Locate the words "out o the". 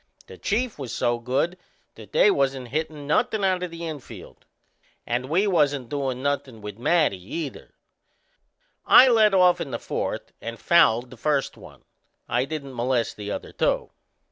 3.43-3.85